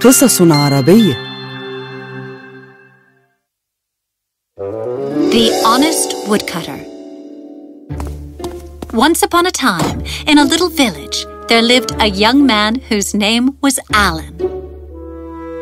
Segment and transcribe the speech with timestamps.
[0.00, 1.16] قصص عربية
[5.30, 6.80] The Honest Woodcutter.
[8.92, 13.56] Once upon a time, in a little village, there lived a young man whose name
[13.60, 14.34] was Alan.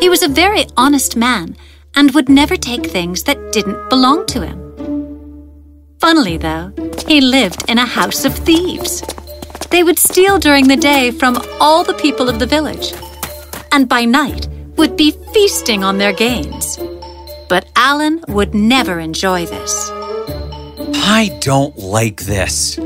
[0.00, 1.56] He was a very honest man
[1.96, 4.58] and would never take things that didn't belong to him.
[6.00, 6.72] Funnily, though,
[7.08, 9.02] he lived in a house of thieves.
[9.70, 12.92] They would steal during the day from all the people of the village,
[13.71, 16.77] and by night would be feasting on their gains.
[17.47, 19.89] But Alan would never enjoy this.
[21.05, 22.77] I don't like this.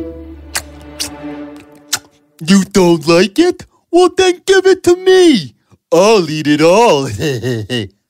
[2.45, 3.66] You don't like it?
[3.91, 5.55] Well, then give it to me.
[5.91, 7.09] I'll eat it all.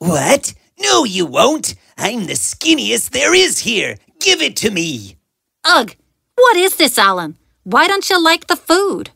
[0.00, 0.54] What?
[0.80, 1.74] No, you won't.
[1.98, 3.96] I'm the skinniest there is here.
[4.18, 5.16] Give it to me.
[5.62, 5.94] Ugh!
[6.36, 7.36] What is this, Alan?
[7.64, 9.10] Why don't you like the food?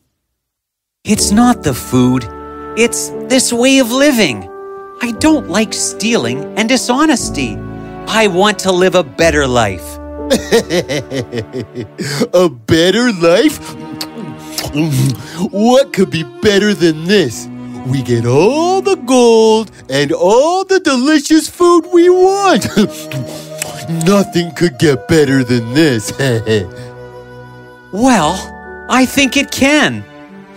[1.03, 2.23] It's not the food,
[2.77, 4.49] it's this way of living.
[5.01, 7.55] I don't like stealing and dishonesty.
[8.07, 9.97] I want to live a better life.
[12.33, 13.57] a better life?
[15.51, 17.47] what could be better than this?
[17.87, 22.65] We get all the gold and all the delicious food we want.
[24.05, 26.11] Nothing could get better than this.
[27.93, 28.35] Well,
[28.89, 30.03] I think it can.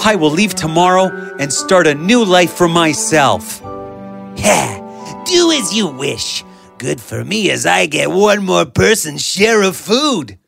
[0.01, 3.61] I will leave tomorrow and start a new life for myself.
[3.61, 5.25] Ha!
[5.27, 6.45] Do as you wish.
[6.79, 10.39] Good for me as I get one more person's share of food.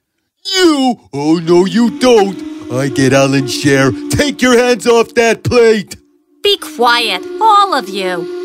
[0.44, 1.00] you?
[1.12, 2.72] Oh, no, you don't.
[2.72, 3.90] I get Alan's share.
[4.10, 5.96] Take your hands off that plate.
[6.42, 8.38] Be quiet, all of you.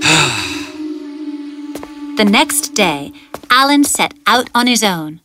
[2.16, 3.12] the next day,
[3.50, 5.20] Alan set out on his own.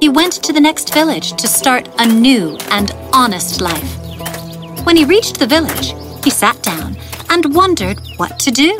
[0.00, 3.99] He went to the next village to start a new and honest life.
[4.84, 6.96] When he reached the village, he sat down
[7.28, 8.76] and wondered what to do.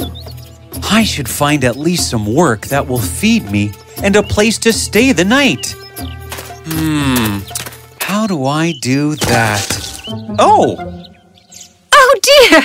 [0.91, 4.73] I should find at least some work that will feed me and a place to
[4.73, 5.75] stay the night.
[6.67, 7.41] Hmm,
[8.01, 10.03] how do I do that?
[10.39, 10.77] Oh,
[11.93, 12.63] Oh dear!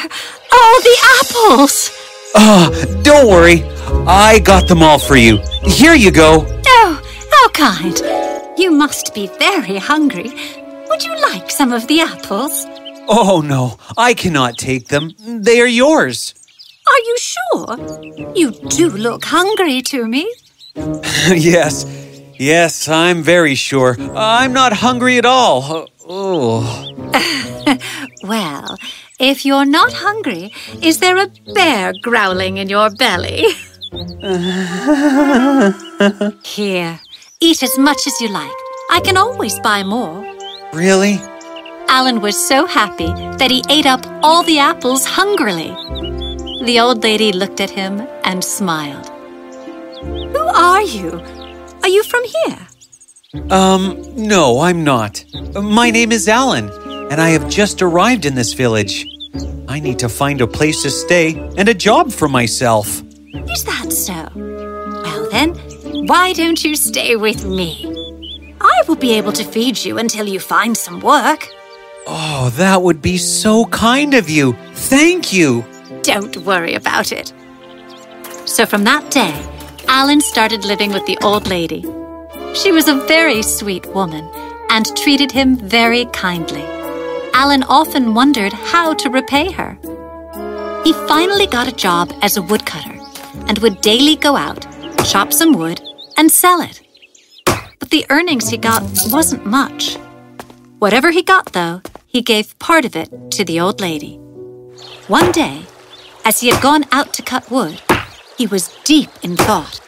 [0.51, 1.91] Oh, the apples!
[2.35, 2.69] ah,
[3.03, 3.63] don't worry.
[4.07, 5.37] I got them all for you.
[5.63, 6.45] Here you go.
[6.67, 7.01] Oh,
[7.31, 8.01] how kind!
[8.57, 10.31] You must be very hungry.
[10.89, 12.65] Would you like some of the apples?
[13.07, 15.11] Oh no, I cannot take them.
[15.19, 16.33] They are yours.
[16.87, 18.33] Are you sure?
[18.35, 20.31] You do look hungry to me.
[20.75, 21.85] yes,
[22.37, 23.95] yes, I'm very sure.
[24.15, 25.87] I'm not hungry at all.
[26.07, 26.91] Oh.
[28.23, 28.77] Well,
[29.19, 30.51] if you're not hungry,
[30.81, 33.45] is there a bear growling in your belly?
[36.43, 36.99] Here,
[37.39, 38.51] eat as much as you like.
[38.91, 40.25] I can always buy more.
[40.73, 41.19] Really?
[41.87, 43.07] Alan was so happy
[43.37, 45.69] that he ate up all the apples hungrily.
[46.65, 49.07] The old lady looked at him and smiled.
[50.01, 51.21] Who are you?
[51.83, 52.67] Are you from here?
[53.51, 55.23] Um, no, I'm not.
[55.53, 56.69] My name is Alan,
[57.11, 59.05] and I have just arrived in this village.
[59.67, 63.01] I need to find a place to stay and a job for myself.
[63.33, 64.29] Is that so?
[64.35, 65.55] Well, then,
[66.07, 67.85] why don't you stay with me?
[68.61, 71.47] I will be able to feed you until you find some work.
[72.07, 74.53] Oh, that would be so kind of you.
[74.73, 75.65] Thank you.
[76.03, 77.33] Don't worry about it.
[78.45, 79.33] So from that day,
[79.87, 81.81] Alan started living with the old lady.
[82.53, 84.29] She was a very sweet woman
[84.69, 86.63] and treated him very kindly.
[87.33, 89.77] Alan often wondered how to repay her.
[90.83, 92.99] He finally got a job as a woodcutter
[93.47, 94.65] and would daily go out,
[95.05, 95.81] chop some wood,
[96.17, 96.81] and sell it.
[97.79, 99.97] But the earnings he got wasn't much.
[100.79, 101.81] Whatever he got, though,
[102.15, 104.15] he gave part of it to the old lady.
[105.09, 105.63] One day,
[106.23, 107.81] as he had gone out to cut wood,
[108.37, 109.81] he was deep in thought.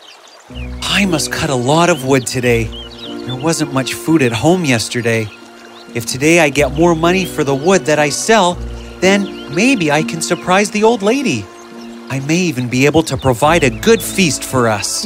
[0.82, 2.66] I must cut a lot of wood today.
[3.26, 5.30] There wasn't much food at home yesterday.
[5.96, 8.56] If today I get more money for the wood that I sell,
[9.00, 11.46] then maybe I can surprise the old lady.
[12.10, 15.06] I may even be able to provide a good feast for us.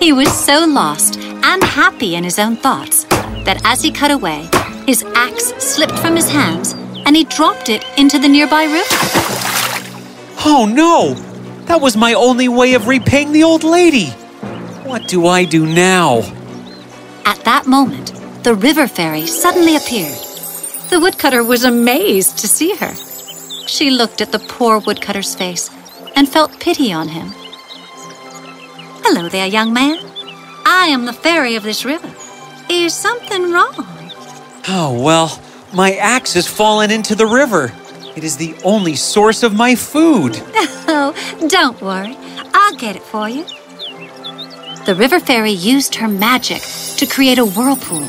[0.00, 3.04] He was so lost and happy in his own thoughts
[3.44, 4.48] that as he cut away,
[4.90, 6.72] his axe slipped from his hands
[7.06, 8.96] and he dropped it into the nearby river.
[10.44, 11.14] Oh no!
[11.66, 14.06] That was my only way of repaying the old lady.
[14.90, 16.22] What do I do now?
[17.24, 20.18] At that moment, the river fairy suddenly appeared.
[20.90, 22.92] The woodcutter was amazed to see her.
[23.68, 25.70] She looked at the poor woodcutter's face
[26.16, 27.28] and felt pity on him.
[29.04, 29.98] Hello there, young man.
[30.66, 32.12] I am the fairy of this river.
[32.68, 33.89] Is something wrong?
[34.68, 35.40] Oh, well,
[35.72, 37.72] my axe has fallen into the river.
[38.16, 40.40] It is the only source of my food.
[40.92, 41.14] Oh,
[41.48, 42.16] don't worry.
[42.52, 43.44] I'll get it for you.
[44.86, 46.60] The river fairy used her magic
[46.96, 48.02] to create a whirlpool,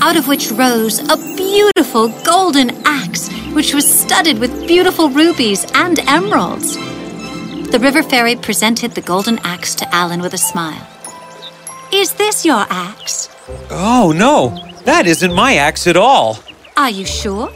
[0.00, 5.98] out of which rose a beautiful golden axe, which was studded with beautiful rubies and
[6.08, 6.76] emeralds.
[7.72, 10.86] The river fairy presented the golden axe to Alan with a smile.
[11.92, 13.28] Is this your axe?
[13.68, 14.54] Oh, no,
[14.84, 16.38] that isn't my axe at all.
[16.76, 17.52] Are you sure?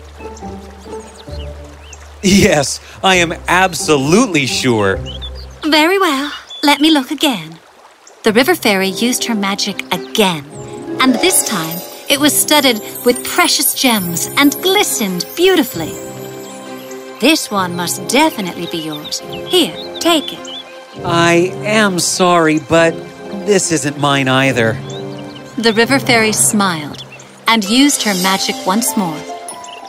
[2.23, 4.99] Yes, I am absolutely sure.
[5.65, 6.33] Very well.
[6.63, 7.59] Let me look again.
[8.25, 10.45] The river fairy used her magic again,
[11.01, 11.79] and this time
[12.09, 15.93] it was studded with precious gems and glistened beautifully.
[17.21, 19.21] This one must definitely be yours.
[19.49, 20.47] Here, take it.
[21.05, 22.93] I am sorry, but
[23.47, 24.73] this isn't mine either.
[25.57, 27.06] The river fairy smiled
[27.49, 29.21] and used her magic once more.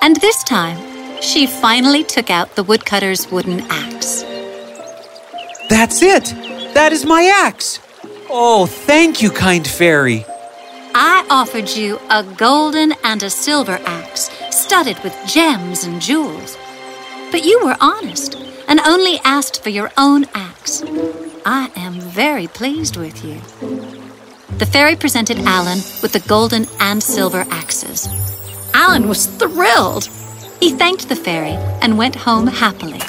[0.02, 0.78] And this time,
[1.22, 4.24] she finally took out the woodcutter's wooden axe.
[5.70, 6.26] That's it.
[6.74, 7.80] That is my axe.
[8.30, 10.26] Oh, thank you, kind fairy.
[10.94, 16.58] I offered you a golden and a silver axe studded with gems and jewels.
[17.32, 18.36] But you were honest
[18.68, 20.84] and only asked for your own axe.
[21.46, 23.42] I am very pleased with you.
[24.56, 28.08] The fairy presented Alan with the golden and silver axes.
[28.74, 30.06] Alan was thrilled.
[30.60, 33.02] He thanked the fairy and went home happily.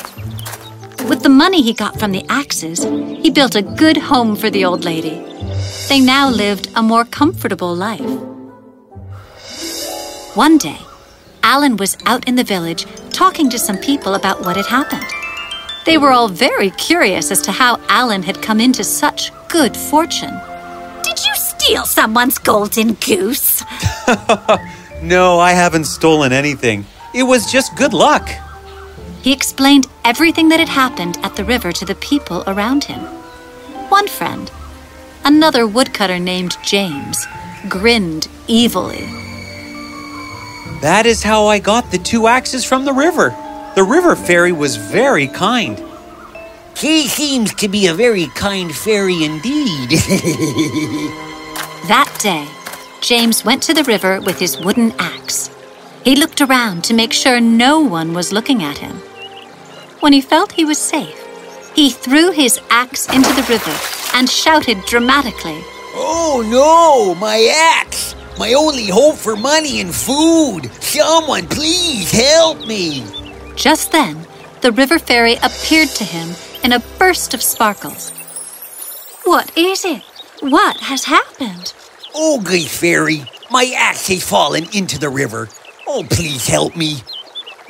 [1.09, 4.65] With the money he got from the axes, he built a good home for the
[4.65, 5.25] old lady.
[5.89, 8.01] They now lived a more comfortable life.
[10.35, 10.79] One day,
[11.43, 15.07] Alan was out in the village talking to some people about what had happened.
[15.87, 20.39] They were all very curious as to how Alan had come into such good fortune.
[21.69, 23.63] Did you steal someone's golden goose?
[25.01, 26.85] No, I haven't stolen anything.
[27.15, 28.29] It was just good luck.
[29.23, 32.99] He explained everything that had happened at the river to the people around him.
[33.91, 34.51] One friend,
[35.25, 37.29] another woodcutter named James,
[37.69, 39.07] grinned evilly.
[40.81, 43.37] That is how I got the two axes from the river.
[43.77, 45.81] The river fairy was very kind.
[46.77, 49.93] He seems to be a very kind fairy indeed.
[51.89, 52.47] That day,
[53.01, 55.49] James went to the river with his wooden axe.
[56.05, 58.97] He looked around to make sure no one was looking at him.
[60.01, 61.19] When he felt he was safe,
[61.75, 63.75] he threw his axe into the river
[64.13, 65.63] and shouted dramatically.
[65.95, 67.39] oh no, my
[67.81, 68.15] axe!
[68.39, 70.71] My only hope for money and food!
[70.83, 73.03] Someone please help me!
[73.57, 74.27] Just then,
[74.61, 78.11] the river fairy appeared to him in a burst of sparkles.
[79.25, 80.03] What is it?
[80.41, 81.75] What has happened?
[82.15, 85.49] Oh, good fairy, my axe has fallen into the river.
[85.87, 86.99] Oh, please help me.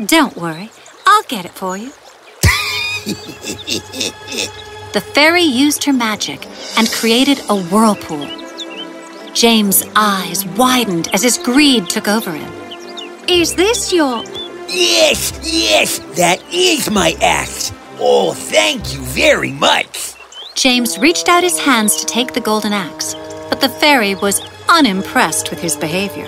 [0.04, 0.70] Don't worry,
[1.06, 1.92] I'll get it for you.
[4.92, 8.28] the fairy used her magic and created a whirlpool.
[9.32, 12.52] James' eyes widened as his greed took over him.
[13.28, 14.22] Is this your.
[14.68, 17.72] Yes, yes, that is my axe.
[17.98, 20.07] Oh, thank you very much.
[20.58, 23.14] James reached out his hands to take the golden axe,
[23.48, 26.26] but the fairy was unimpressed with his behavior.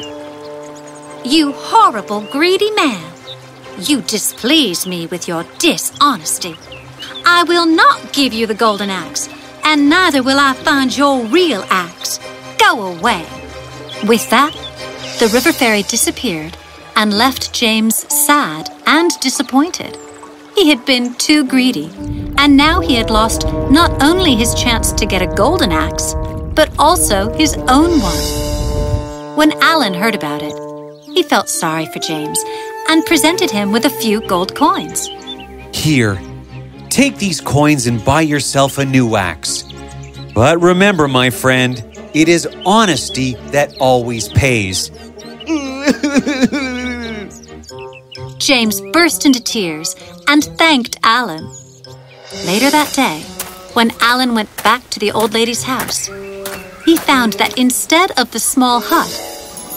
[1.24, 3.12] You horrible, greedy man!
[3.80, 6.56] You displease me with your dishonesty.
[7.26, 9.28] I will not give you the golden axe,
[9.64, 12.20] and neither will I find your real axe.
[12.56, 13.26] Go away.
[14.04, 14.52] With that,
[15.18, 16.56] the river fairy disappeared
[16.94, 19.98] and left James sad and disappointed.
[20.54, 21.90] He had been too greedy,
[22.40, 26.14] and now he had lost not only his chance to get a golden axe,
[26.54, 29.36] but also his own one.
[29.36, 30.54] When Alan heard about it,
[31.04, 32.42] he felt sorry for James
[32.88, 35.06] and presented him with a few gold coins.
[35.74, 36.18] Here,
[36.88, 39.64] take these coins and buy yourself a new axe.
[40.34, 44.90] But remember, my friend, it is honesty that always pays.
[48.38, 49.94] James burst into tears
[50.26, 51.59] and thanked Alan.
[52.32, 53.22] Later that day,
[53.74, 56.06] when Alan went back to the old lady's house,
[56.84, 59.10] he found that instead of the small hut,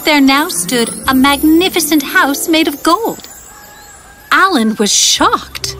[0.04, 3.28] there now stood a magnificent house made of gold.
[4.30, 5.74] Alan was shocked.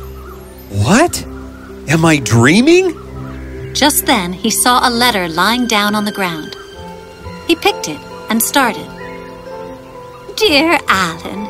[0.69, 1.25] What?
[1.89, 2.93] Am I dreaming?
[3.73, 6.57] Just then, he saw a letter lying down on the ground.
[7.47, 8.01] He picked it
[8.31, 8.89] and started.
[10.37, 11.47] Dear Alan,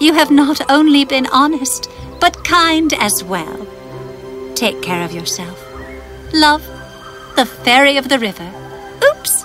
[0.00, 3.73] you have not only been honest, but kind as well.
[4.54, 5.58] Take care of yourself.
[6.32, 6.62] Love,
[7.36, 8.50] the fairy of the river.
[9.10, 9.44] Oops!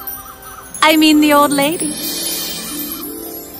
[0.81, 1.93] I mean the old lady.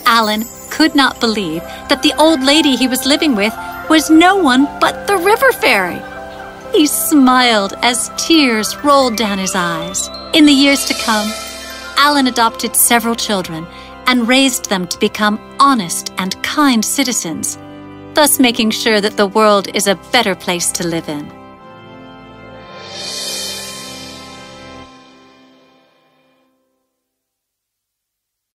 [0.06, 3.53] Alan could not believe that the old lady he was living with
[3.89, 6.00] was no one but the river fairy.
[6.72, 10.08] He smiled as tears rolled down his eyes.
[10.34, 11.32] In the years to come,
[11.98, 13.65] Alan adopted several children
[14.06, 17.58] and raised them to become honest and kind citizens,
[18.13, 21.38] thus making sure that the world is a better place to live in.